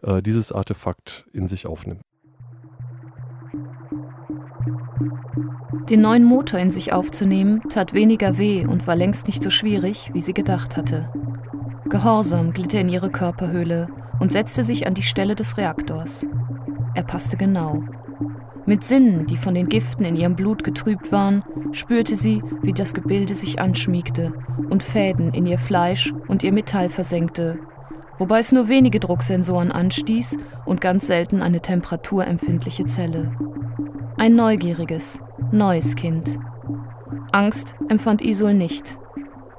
[0.00, 2.00] äh, dieses Artefakt in sich aufnimmt.
[5.90, 10.10] Den neuen Motor in sich aufzunehmen, tat weniger weh und war längst nicht so schwierig,
[10.14, 11.10] wie sie gedacht hatte.
[11.88, 16.24] Gehorsam glitt er in ihre Körperhöhle und setzte sich an die Stelle des Reaktors.
[16.94, 17.82] Er passte genau.
[18.66, 22.94] Mit Sinnen, die von den Giften in ihrem Blut getrübt waren, spürte sie, wie das
[22.94, 24.32] Gebilde sich anschmiegte
[24.70, 27.58] und Fäden in ihr Fleisch und ihr Metall versenkte,
[28.18, 33.32] wobei es nur wenige Drucksensoren anstieß und ganz selten eine temperaturempfindliche Zelle.
[34.16, 36.38] Ein neugieriges, neues Kind.
[37.32, 38.98] Angst empfand Isol nicht.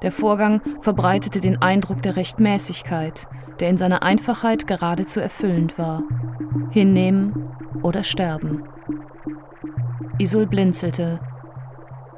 [0.00, 3.28] Der Vorgang verbreitete den Eindruck der Rechtmäßigkeit,
[3.60, 6.02] der in seiner Einfachheit geradezu erfüllend war.
[6.70, 7.50] Hinnehmen
[7.82, 8.64] oder sterben.
[10.18, 11.20] Isul blinzelte.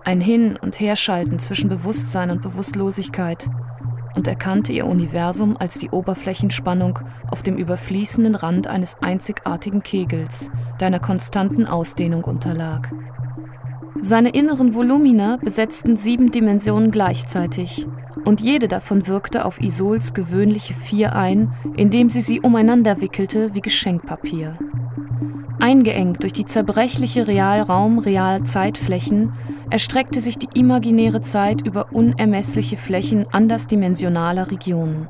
[0.05, 3.51] Ein Hin- und Herschalten zwischen Bewusstsein und Bewusstlosigkeit
[4.18, 6.98] und erkannte ihr Universum als die Oberflächenspannung
[7.31, 10.50] auf dem überfließenden Rand eines einzigartigen Kegels,
[10.81, 12.90] der einer konstanten Ausdehnung unterlag.
[14.00, 17.87] Seine inneren Volumina besetzten sieben Dimensionen gleichzeitig,
[18.24, 23.61] und jede davon wirkte auf Isols gewöhnliche Vier ein, indem sie sie umeinander wickelte wie
[23.61, 24.59] Geschenkpapier.
[25.61, 29.31] Eingeengt durch die zerbrechliche Realraum-Realzeitflächen
[29.70, 35.09] erstreckte sich die imaginäre Zeit über unermessliche Flächen andersdimensionaler Regionen.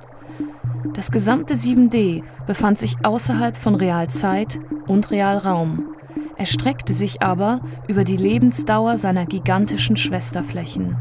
[0.95, 5.95] Das gesamte 7D befand sich außerhalb von Realzeit und Realraum,
[6.37, 10.97] erstreckte sich aber über die Lebensdauer seiner gigantischen Schwesterflächen.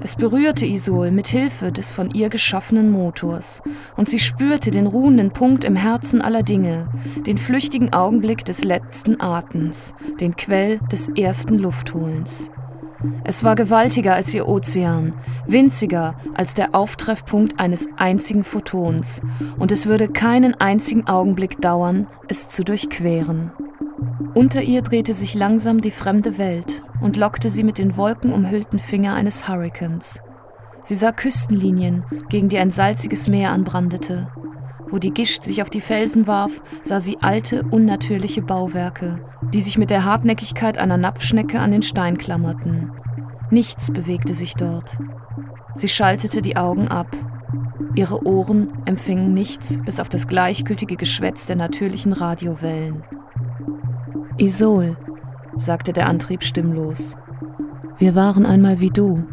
[0.00, 3.62] Es berührte Isol mit Hilfe des von ihr geschaffenen Motors,
[3.96, 6.88] und sie spürte den ruhenden Punkt im Herzen aller Dinge,
[7.26, 12.50] den flüchtigen Augenblick des letzten Atems, den Quell des ersten Luftholens.
[13.24, 15.14] Es war gewaltiger als ihr Ozean,
[15.46, 19.22] winziger als der Auftreffpunkt eines einzigen Photons,
[19.58, 23.52] und es würde keinen einzigen Augenblick dauern, es zu durchqueren.
[24.34, 29.14] Unter ihr drehte sich langsam die fremde Welt und lockte sie mit den wolkenumhüllten Finger
[29.14, 30.20] eines Hurrikans.
[30.82, 34.28] Sie sah Küstenlinien, gegen die ein salziges Meer anbrandete.
[34.94, 39.18] Wo die Gischt sich auf die Felsen warf, sah sie alte, unnatürliche Bauwerke,
[39.52, 42.92] die sich mit der Hartnäckigkeit einer Napfschnecke an den Stein klammerten.
[43.50, 44.96] Nichts bewegte sich dort.
[45.74, 47.08] Sie schaltete die Augen ab.
[47.96, 53.02] Ihre Ohren empfingen nichts bis auf das gleichgültige Geschwätz der natürlichen Radiowellen.
[54.38, 54.96] Isol,
[55.56, 57.16] sagte der Antrieb stimmlos.
[57.98, 59.24] Wir waren einmal wie du.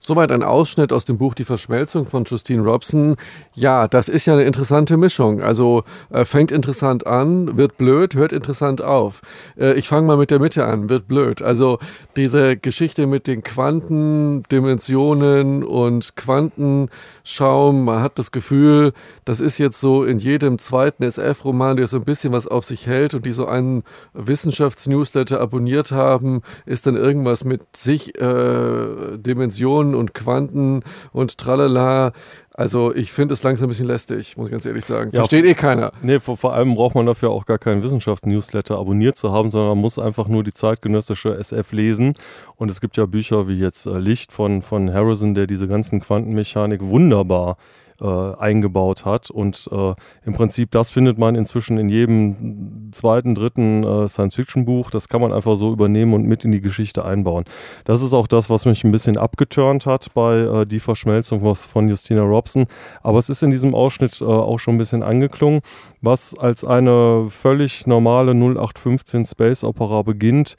[0.00, 3.16] Soweit ein Ausschnitt aus dem Buch Die Verschmelzung von Justine Robson.
[3.54, 5.42] Ja, das ist ja eine interessante Mischung.
[5.42, 9.22] Also äh, fängt interessant an, wird blöd, hört interessant auf.
[9.58, 11.42] Äh, ich fange mal mit der Mitte an, wird blöd.
[11.42, 11.80] Also
[12.14, 18.92] diese Geschichte mit den Quantendimensionen und Quantenschaum, man hat das Gefühl,
[19.24, 22.86] das ist jetzt so in jedem zweiten SF-Roman, der so ein bisschen was auf sich
[22.86, 23.82] hält und die so einen
[24.14, 32.12] Wissenschaftsnewsletter abonniert haben, ist dann irgendwas mit sich äh, Dimensionen Dimensionen und Quanten und tralala.
[32.52, 35.12] Also ich finde es langsam ein bisschen lästig, muss ich ganz ehrlich sagen.
[35.12, 35.92] Versteht ja, eh keiner.
[36.02, 39.70] Nee, vor, vor, allem braucht man dafür auch gar keinen Wissenschaftsnewsletter abonniert zu haben, sondern
[39.70, 42.14] man muss einfach nur die zeitgenössische SF lesen.
[42.56, 46.00] Und es gibt ja Bücher wie jetzt äh, Licht von, von Harrison, der diese ganzen
[46.00, 47.58] Quantenmechanik wunderbar
[48.00, 49.30] äh, eingebaut hat.
[49.30, 54.90] Und äh, im Prinzip, das findet man inzwischen in jedem zweiten, dritten äh, Science-Fiction-Buch.
[54.90, 57.44] Das kann man einfach so übernehmen und mit in die Geschichte einbauen.
[57.84, 61.88] Das ist auch das, was mich ein bisschen abgeturnt hat bei äh, Die Verschmelzung von
[61.88, 62.66] Justina Robson.
[63.02, 65.60] Aber es ist in diesem Ausschnitt äh, auch schon ein bisschen angeklungen,
[66.00, 70.56] was als eine völlig normale 0815 Space Opera beginnt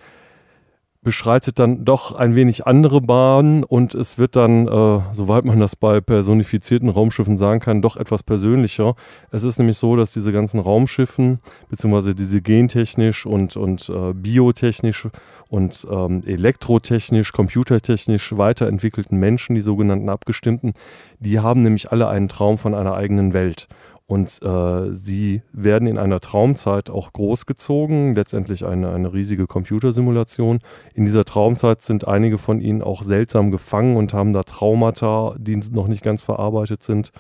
[1.02, 5.78] beschreitet dann doch ein wenig andere Bahnen und es wird dann, äh, soweit man das
[5.78, 8.96] bei personifizierten Raumschiffen sagen kann, doch etwas persönlicher.
[9.32, 15.08] Es ist nämlich so, dass diese ganzen Raumschiffen, beziehungsweise diese gentechnisch und, und äh, biotechnisch
[15.48, 20.74] und ähm, elektrotechnisch, computertechnisch weiterentwickelten Menschen, die sogenannten Abgestimmten,
[21.20, 23.70] die haben nämlich alle einen Traum von einer eigenen Welt.
[24.10, 30.58] Und äh, sie werden in einer Traumzeit auch großgezogen, letztendlich eine, eine riesige Computersimulation.
[30.96, 35.58] In dieser Traumzeit sind einige von ihnen auch seltsam gefangen und haben da Traumata, die
[35.58, 37.12] noch nicht ganz verarbeitet sind.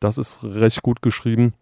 [0.00, 1.54] Das ist recht gut geschrieben.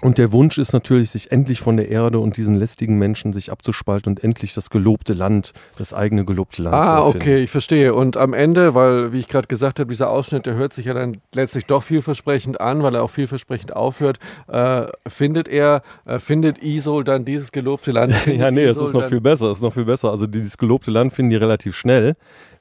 [0.00, 3.50] Und der Wunsch ist natürlich, sich endlich von der Erde und diesen lästigen Menschen sich
[3.50, 7.16] abzuspalten und endlich das gelobte Land, das eigene gelobte Land ah, zu erfinden.
[7.16, 7.94] Ah, okay, ich verstehe.
[7.94, 10.94] Und am Ende, weil, wie ich gerade gesagt habe, dieser Ausschnitt, der hört sich ja
[10.94, 16.62] dann letztlich doch vielversprechend an, weil er auch vielversprechend aufhört, äh, findet er, äh, findet
[16.62, 18.14] Isol dann dieses gelobte Land?
[18.26, 20.12] ja, nee, es ist noch viel besser, es ist noch viel besser.
[20.12, 22.14] Also dieses gelobte Land finden die relativ schnell.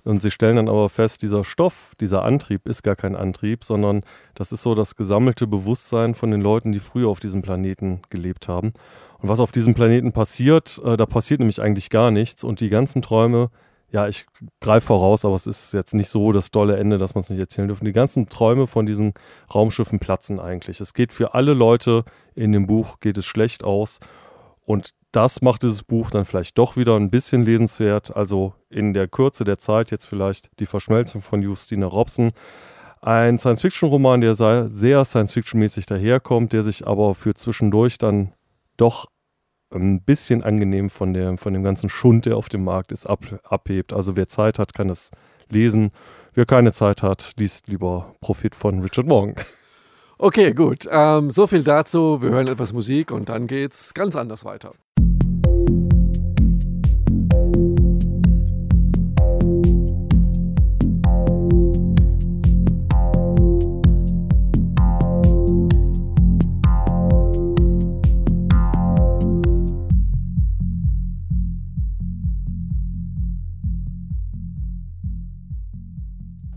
[0.07, 4.03] Und sie stellen dann aber fest, dieser Stoff, dieser Antrieb ist gar kein Antrieb, sondern
[4.35, 8.47] das ist so das gesammelte Bewusstsein von den Leuten, die früher auf diesem Planeten gelebt
[8.47, 8.73] haben.
[9.19, 12.45] Und was auf diesem Planeten passiert, äh, da passiert nämlich eigentlich gar nichts.
[12.45, 13.49] Und die ganzen Träume,
[13.91, 14.27] ja, ich
[14.61, 17.39] greife voraus, aber es ist jetzt nicht so das dolle Ende, dass man es nicht
[17.39, 17.83] erzählen dürfen.
[17.83, 19.13] Die ganzen Träume von diesen
[19.53, 20.79] Raumschiffen platzen eigentlich.
[20.79, 23.99] Es geht für alle Leute in dem Buch, geht es schlecht aus.
[24.63, 28.15] Und das macht dieses Buch dann vielleicht doch wieder ein bisschen lesenswert.
[28.15, 32.29] Also in der Kürze der Zeit jetzt vielleicht die Verschmelzung von Justina Robson.
[33.01, 38.33] Ein Science-Fiction-Roman, der sehr Science-Fiction-mäßig daherkommt, der sich aber für zwischendurch dann
[38.77, 39.07] doch
[39.73, 43.25] ein bisschen angenehm von, der, von dem ganzen Schund, der auf dem Markt ist, ab,
[43.43, 43.93] abhebt.
[43.93, 45.09] Also wer Zeit hat, kann es
[45.49, 45.89] lesen.
[46.35, 49.33] Wer keine Zeit hat, liest lieber Profit von Richard Morgan.
[50.19, 50.87] Okay, gut.
[50.91, 52.21] Ähm, so viel dazu.
[52.21, 54.73] Wir hören etwas Musik und dann geht's ganz anders weiter.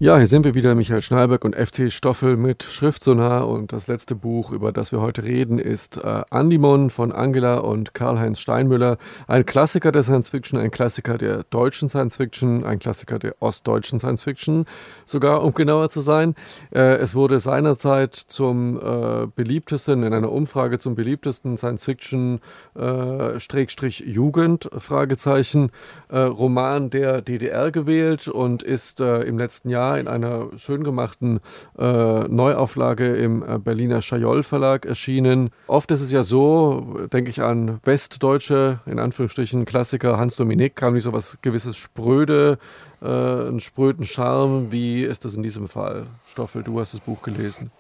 [0.03, 3.47] Ja, hier sind wir wieder, Michael Schneiberg und FC Stoffel mit Schriftsonar.
[3.47, 7.93] Und das letzte Buch, über das wir heute reden, ist äh, Andimon von Angela und
[7.93, 8.97] Karl-Heinz Steinmüller.
[9.27, 13.99] Ein Klassiker der Science Fiction, ein Klassiker der deutschen Science Fiction, ein Klassiker der ostdeutschen
[13.99, 14.65] Science Fiction,
[15.05, 16.35] sogar um genauer zu sein.
[16.75, 22.41] Äh, es wurde seinerzeit zum äh, beliebtesten, in einer Umfrage zum beliebtesten Science Fiction
[22.75, 25.71] äh, Jugend, Fragezeichen,
[26.09, 30.85] äh, Roman der DDR gewählt und ist äh, im letzten Jahr Jahr in einer schön
[30.85, 31.41] gemachten
[31.79, 35.51] äh, Neuauflage im äh, Berliner Schajol Verlag erschienen.
[35.67, 40.95] Oft ist es ja so, denke ich an westdeutsche, in Anführungsstrichen Klassiker, Hans Dominik, kam
[40.95, 42.59] nicht so was gewisses Spröde,
[43.03, 44.71] äh, einen spröden Charme.
[44.71, 46.07] Wie ist das in diesem Fall?
[46.27, 47.71] Stoffel, du hast das Buch gelesen.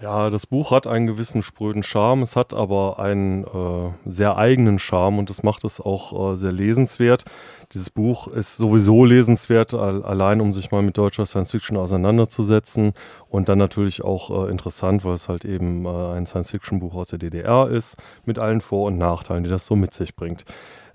[0.00, 4.78] Ja, das Buch hat einen gewissen spröden Charme, es hat aber einen äh, sehr eigenen
[4.78, 7.24] Charme und das macht es auch äh, sehr lesenswert.
[7.72, 12.92] Dieses Buch ist sowieso lesenswert, allein um sich mal mit deutscher Science Fiction auseinanderzusetzen
[13.28, 16.94] und dann natürlich auch äh, interessant, weil es halt eben äh, ein Science Fiction Buch
[16.94, 20.44] aus der DDR ist, mit allen Vor- und Nachteilen, die das so mit sich bringt.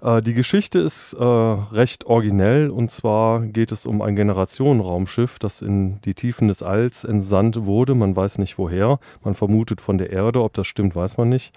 [0.03, 5.61] Äh, die Geschichte ist äh, recht originell und zwar geht es um ein Generationenraumschiff, das
[5.61, 7.95] in die Tiefen des Alls entsandt wurde.
[7.95, 11.53] Man weiß nicht woher, man vermutet von der Erde, ob das stimmt, weiß man nicht.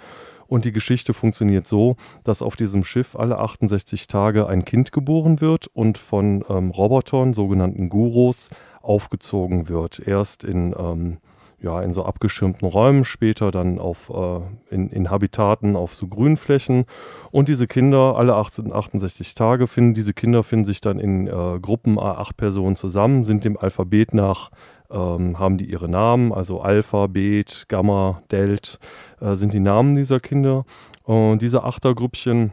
[0.47, 5.41] Und die Geschichte funktioniert so, dass auf diesem Schiff alle 68 Tage ein Kind geboren
[5.41, 9.99] wird und von ähm, Robotern, sogenannten Gurus, aufgezogen wird.
[9.99, 11.19] Erst in ähm,
[11.67, 16.85] ja, in so abgeschirmten Räumen, später dann auf, äh, in, in Habitaten auf so Grünflächen.
[17.33, 21.59] Und diese Kinder, alle 18, 68 Tage, finden diese Kinder finden sich dann in äh,
[21.61, 24.51] Gruppen A8 Personen zusammen, sind dem Alphabet nach,
[24.91, 28.79] ähm, haben die ihre Namen, also Alpha, Bet, Gamma, Delt
[29.21, 30.65] äh, sind die Namen dieser Kinder.
[31.03, 32.53] Und diese Achtergrüppchen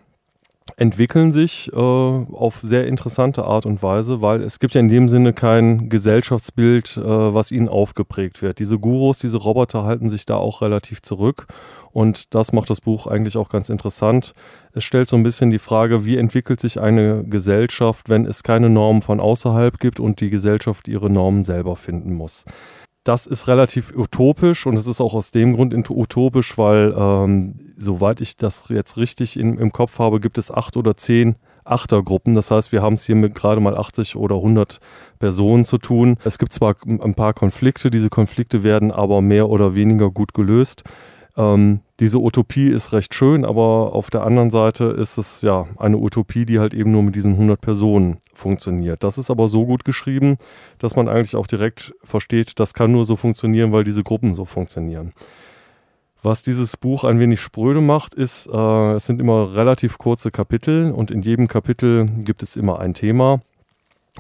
[0.78, 5.08] entwickeln sich äh, auf sehr interessante Art und Weise, weil es gibt ja in dem
[5.08, 8.60] Sinne kein Gesellschaftsbild, äh, was ihnen aufgeprägt wird.
[8.60, 11.48] Diese Gurus, diese Roboter halten sich da auch relativ zurück
[11.92, 14.34] und das macht das Buch eigentlich auch ganz interessant.
[14.74, 18.70] Es stellt so ein bisschen die Frage, wie entwickelt sich eine Gesellschaft, wenn es keine
[18.70, 22.46] Normen von außerhalb gibt und die Gesellschaft ihre Normen selber finden muss
[23.04, 28.22] das ist relativ utopisch und es ist auch aus dem Grund utopisch, weil, ähm, soweit
[28.22, 32.34] ich das jetzt richtig in, im Kopf habe, gibt es acht oder zehn Achtergruppen.
[32.34, 34.80] Das heißt, wir haben es hier mit gerade mal 80 oder 100
[35.20, 36.18] Personen zu tun.
[36.24, 40.84] Es gibt zwar ein paar Konflikte, diese Konflikte werden aber mehr oder weniger gut gelöst.
[41.36, 45.98] Ähm, diese Utopie ist recht schön, aber auf der anderen Seite ist es ja eine
[45.98, 49.04] Utopie, die halt eben nur mit diesen 100 Personen funktioniert.
[49.04, 50.38] Das ist aber so gut geschrieben,
[50.78, 54.46] dass man eigentlich auch direkt versteht, das kann nur so funktionieren, weil diese Gruppen so
[54.46, 55.14] funktionieren.
[56.26, 60.90] Was dieses Buch ein wenig spröde macht, ist, äh, es sind immer relativ kurze Kapitel
[60.92, 63.42] und in jedem Kapitel gibt es immer ein Thema.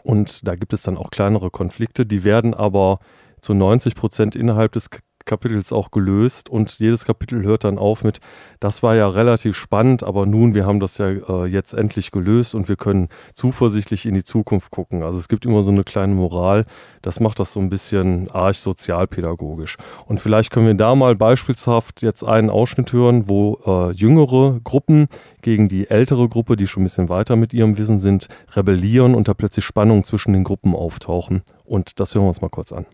[0.03, 2.99] Und da gibt es dann auch kleinere Konflikte, die werden aber
[3.39, 4.89] zu 90 Prozent innerhalb des
[5.25, 8.19] Kapitels auch gelöst und jedes Kapitel hört dann auf mit,
[8.59, 12.55] das war ja relativ spannend, aber nun, wir haben das ja äh, jetzt endlich gelöst
[12.55, 15.03] und wir können zuversichtlich in die Zukunft gucken.
[15.03, 16.65] Also es gibt immer so eine kleine Moral,
[17.01, 19.77] das macht das so ein bisschen arch sozialpädagogisch.
[20.05, 25.07] Und vielleicht können wir da mal beispielshaft jetzt einen Ausschnitt hören, wo äh, jüngere Gruppen
[25.41, 29.27] gegen die ältere Gruppe, die schon ein bisschen weiter mit ihrem Wissen sind, rebellieren und
[29.27, 31.43] da plötzlich Spannungen zwischen den Gruppen auftauchen.
[31.65, 32.85] Und das hören wir uns mal kurz an.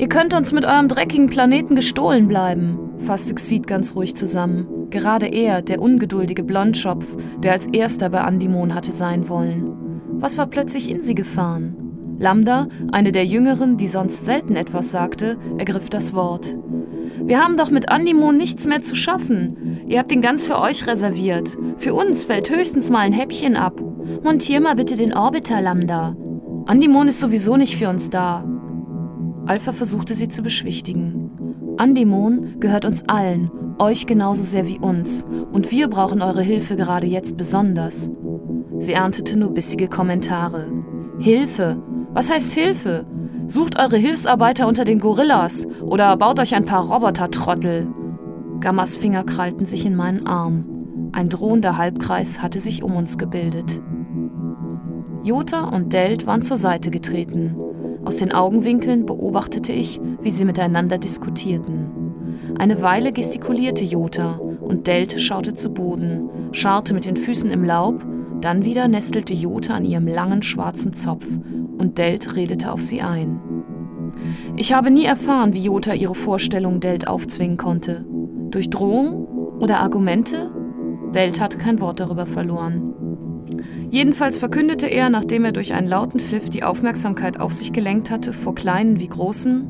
[0.00, 4.88] Ihr könnt uns mit eurem dreckigen Planeten gestohlen bleiben, fasste Xid ganz ruhig zusammen.
[4.88, 7.04] Gerade er, der ungeduldige Blondschopf,
[7.40, 9.76] der als erster bei Andimon hatte sein wollen.
[10.12, 12.16] Was war plötzlich in sie gefahren?
[12.16, 16.56] Lambda, eine der Jüngeren, die sonst selten etwas sagte, ergriff das Wort.
[17.22, 19.82] Wir haben doch mit Andimon nichts mehr zu schaffen.
[19.86, 21.58] Ihr habt ihn ganz für euch reserviert.
[21.76, 23.78] Für uns fällt höchstens mal ein Häppchen ab.
[24.24, 26.16] Montier mal bitte den Orbiter, Lambda.
[26.64, 28.46] Andimon ist sowieso nicht für uns da.
[29.46, 31.30] Alpha versuchte sie zu beschwichtigen.
[31.76, 37.06] Andemon gehört uns allen, euch genauso sehr wie uns, und wir brauchen eure Hilfe gerade
[37.06, 38.10] jetzt besonders.
[38.78, 40.70] Sie erntete nur bissige Kommentare.
[41.18, 41.82] Hilfe?
[42.12, 43.06] Was heißt Hilfe?
[43.46, 47.88] Sucht eure Hilfsarbeiter unter den Gorillas oder baut euch ein paar Roboter-Trottel.
[48.60, 51.10] Gammas Finger krallten sich in meinen Arm.
[51.12, 53.82] Ein drohender Halbkreis hatte sich um uns gebildet.
[55.22, 57.56] Jota und Delt waren zur Seite getreten.
[58.04, 62.54] Aus den Augenwinkeln beobachtete ich, wie sie miteinander diskutierten.
[62.58, 68.04] Eine Weile gestikulierte Jota und Delt schaute zu Boden, scharrte mit den Füßen im Laub,
[68.40, 71.26] dann wieder nestelte Jota an ihrem langen schwarzen Zopf
[71.78, 73.40] und Delt redete auf sie ein.
[74.56, 78.04] Ich habe nie erfahren, wie Jota ihre Vorstellung Delt aufzwingen konnte.
[78.50, 79.26] Durch Drohung
[79.60, 80.50] oder Argumente?
[81.14, 82.94] Delt hatte kein Wort darüber verloren.
[83.90, 88.32] Jedenfalls verkündete er, nachdem er durch einen lauten Pfiff die Aufmerksamkeit auf sich gelenkt hatte,
[88.32, 89.66] vor Kleinen wie Großen,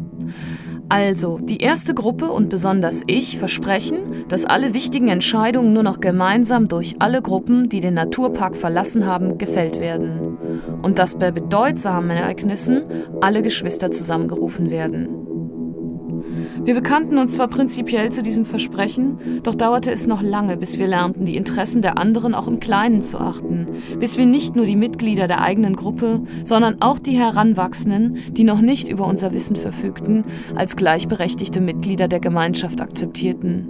[0.93, 6.67] also, die erste Gruppe und besonders ich versprechen, dass alle wichtigen Entscheidungen nur noch gemeinsam
[6.67, 10.37] durch alle Gruppen, die den Naturpark verlassen haben, gefällt werden.
[10.83, 12.83] Und dass bei bedeutsamen Ereignissen
[13.21, 15.20] alle Geschwister zusammengerufen werden.
[16.63, 20.87] Wir bekannten uns zwar prinzipiell zu diesem Versprechen, doch dauerte es noch lange, bis wir
[20.87, 23.67] lernten, die Interessen der anderen auch im Kleinen zu achten,
[23.99, 28.61] bis wir nicht nur die Mitglieder der eigenen Gruppe, sondern auch die Heranwachsenden, die noch
[28.61, 33.67] nicht über unser Wissen verfügten, als gleichberechtigte Mitglieder der Gemeinschaft akzeptierten.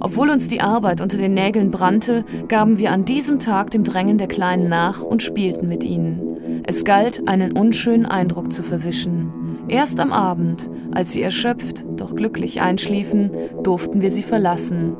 [0.00, 4.18] Obwohl uns die Arbeit unter den Nägeln brannte, gaben wir an diesem Tag dem Drängen
[4.18, 6.62] der Kleinen nach und spielten mit ihnen.
[6.64, 9.43] Es galt, einen unschönen Eindruck zu verwischen.
[9.68, 13.30] Erst am Abend, als sie erschöpft, doch glücklich einschliefen,
[13.62, 14.94] durften wir sie verlassen.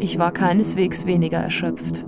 [0.00, 2.06] Ich war keineswegs weniger erschöpft.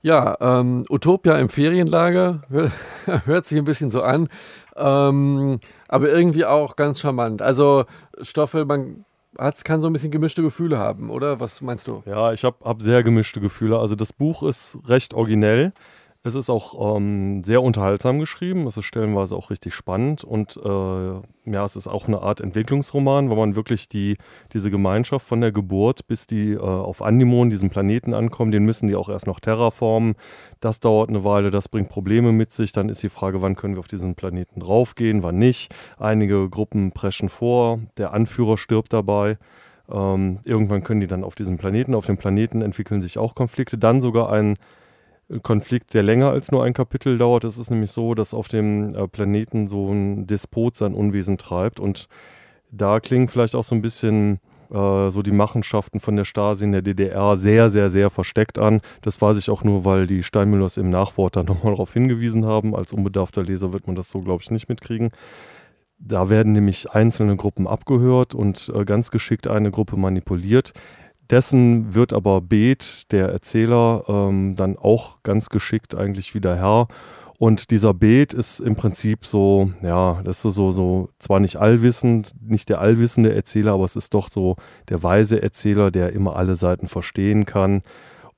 [0.00, 2.42] Ja, ähm, Utopia im Ferienlager
[3.24, 4.28] hört sich ein bisschen so an,
[4.74, 7.40] ähm, aber irgendwie auch ganz charmant.
[7.42, 7.84] Also
[8.20, 9.04] Stoffel, man
[9.38, 11.40] hat, kann so ein bisschen gemischte Gefühle haben, oder?
[11.40, 12.02] Was meinst du?
[12.06, 13.78] Ja, ich habe hab sehr gemischte Gefühle.
[13.78, 15.72] Also das Buch ist recht originell.
[16.24, 20.68] Es ist auch ähm, sehr unterhaltsam geschrieben, es ist stellenweise auch richtig spannend und äh,
[20.70, 24.18] ja, es ist auch eine Art Entwicklungsroman, wo man wirklich die,
[24.52, 28.86] diese Gemeinschaft von der Geburt bis die äh, auf Andimon, diesen Planeten ankommen, den müssen
[28.86, 30.14] die auch erst noch terraformen.
[30.60, 32.70] Das dauert eine Weile, das bringt Probleme mit sich.
[32.70, 35.74] Dann ist die Frage, wann können wir auf diesen Planeten draufgehen, wann nicht.
[35.98, 39.38] Einige Gruppen preschen vor, der Anführer stirbt dabei.
[39.90, 43.76] Ähm, irgendwann können die dann auf diesem Planeten, auf dem Planeten entwickeln sich auch Konflikte.
[43.76, 44.56] Dann sogar ein
[45.40, 47.44] Konflikt, der länger als nur ein Kapitel dauert.
[47.44, 51.80] Es ist nämlich so, dass auf dem äh, Planeten so ein Despot sein Unwesen treibt
[51.80, 52.08] und
[52.70, 54.40] da klingen vielleicht auch so ein bisschen
[54.72, 58.80] äh, so die Machenschaften von der Stasi in der DDR sehr, sehr, sehr versteckt an.
[59.02, 62.74] Das weiß ich auch nur, weil die Steinmüllers im Nachwort dann nochmal darauf hingewiesen haben.
[62.74, 65.10] Als unbedarfter Leser wird man das so, glaube ich, nicht mitkriegen.
[65.98, 70.72] Da werden nämlich einzelne Gruppen abgehört und äh, ganz geschickt eine Gruppe manipuliert.
[71.32, 76.88] Dessen wird aber Beet, der Erzähler, ähm, dann auch ganz geschickt eigentlich wieder Herr.
[77.38, 82.30] Und dieser Beet ist im Prinzip so, ja, das ist so, so, zwar nicht allwissend,
[82.40, 84.56] nicht der allwissende Erzähler, aber es ist doch so
[84.90, 87.82] der weise Erzähler, der immer alle Seiten verstehen kann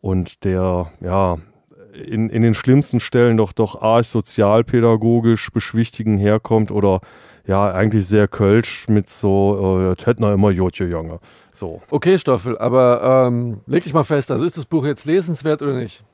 [0.01, 1.38] und der, ja,
[1.95, 7.01] in, in den schlimmsten Stellen doch doch arg sozialpädagogisch beschwichtigen herkommt oder
[7.47, 11.20] ja, eigentlich sehr kölsch mit so, äh, das hätten wir immer Jotje Junge.
[11.53, 11.82] So.
[11.90, 15.74] Okay, Stoffel, aber ähm, leg dich mal fest, also ist das Buch jetzt lesenswert oder
[15.74, 16.05] nicht?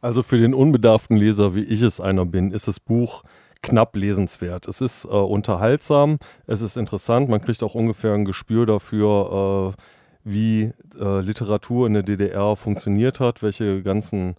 [0.00, 3.24] Also für den unbedarften Leser, wie ich es einer bin, ist das Buch
[3.62, 4.68] knapp lesenswert.
[4.68, 9.82] Es ist äh, unterhaltsam, es ist interessant, man kriegt auch ungefähr ein Gespür dafür, äh,
[10.24, 14.36] wie äh, Literatur in der DDR funktioniert hat, welche ganzen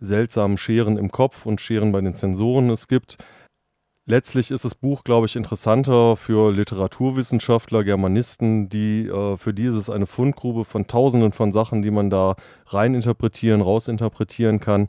[0.00, 3.16] seltsamen Scheren im Kopf und Scheren bei den Zensoren es gibt.
[4.10, 9.74] Letztlich ist das Buch, glaube ich, interessanter für Literaturwissenschaftler, Germanisten, die äh, für die ist
[9.74, 12.36] es eine Fundgrube von Tausenden von Sachen, die man da
[12.68, 14.88] reininterpretieren, rausinterpretieren kann.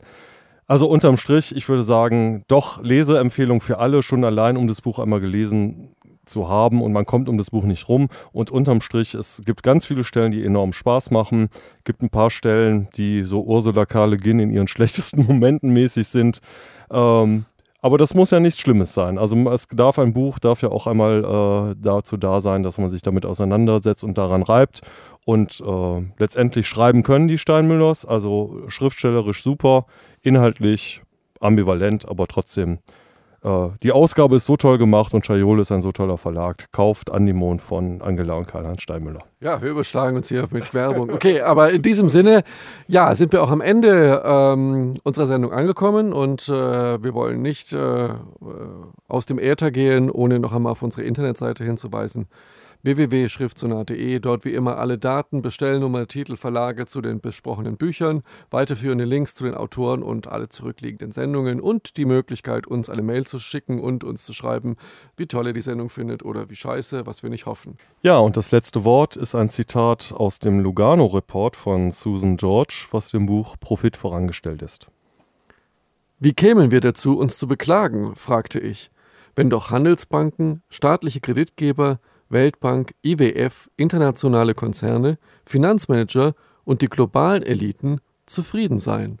[0.66, 4.98] Also unterm Strich, ich würde sagen, doch Leseempfehlung für alle, schon allein, um das Buch
[4.98, 5.94] einmal gelesen
[6.24, 8.08] zu haben und man kommt um das Buch nicht rum.
[8.32, 11.50] Und unterm Strich, es gibt ganz viele Stellen, die enorm Spaß machen.
[11.78, 14.06] Es gibt ein paar Stellen, die so Ursula K.
[14.06, 16.40] Le in ihren schlechtesten Momenten mäßig sind.
[16.90, 17.44] Ähm,
[17.82, 19.18] aber das muss ja nichts Schlimmes sein.
[19.18, 22.90] Also es darf ein Buch, darf ja auch einmal äh, dazu da sein, dass man
[22.90, 24.82] sich damit auseinandersetzt und daran reibt.
[25.24, 29.86] Und äh, letztendlich schreiben können die Steinmüllers, also schriftstellerisch super,
[30.22, 31.02] inhaltlich
[31.40, 32.78] ambivalent, aber trotzdem
[33.42, 36.70] die Ausgabe ist so toll gemacht und Chayol ist ein so toller Verlag.
[36.72, 39.20] Kauft Andimon von Angela und Karl-Heinz Steinmüller.
[39.40, 41.10] Ja, wir überschlagen uns hier mit Werbung.
[41.10, 42.44] Okay, aber in diesem Sinne,
[42.86, 47.72] ja, sind wir auch am Ende ähm, unserer Sendung angekommen und äh, wir wollen nicht
[47.72, 48.14] äh, äh
[49.08, 52.28] aus dem Äther gehen, ohne noch einmal auf unsere Internetseite hinzuweisen
[52.82, 54.20] www.schriftsonat.de.
[54.20, 59.44] Dort wie immer alle Daten, Bestellnummer, Titel, Verlage zu den besprochenen Büchern, weiterführende Links zu
[59.44, 64.04] den Autoren und alle zurückliegenden Sendungen und die Möglichkeit, uns eine Mail zu schicken und
[64.04, 64.76] uns zu schreiben,
[65.16, 67.76] wie toll ihr die Sendung findet oder wie scheiße, was wir nicht hoffen.
[68.02, 73.10] Ja, und das letzte Wort ist ein Zitat aus dem Lugano-Report von Susan George, was
[73.10, 74.90] dem Buch Profit vorangestellt ist.
[76.18, 78.90] Wie kämen wir dazu, uns zu beklagen, fragte ich,
[79.36, 81.98] wenn doch Handelsbanken, staatliche Kreditgeber,
[82.30, 89.18] Weltbank, IWF, internationale Konzerne, Finanzmanager und die globalen Eliten zufrieden seien.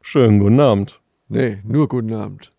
[0.00, 1.00] Schönen guten Abend.
[1.28, 2.52] Nee, nur guten Abend.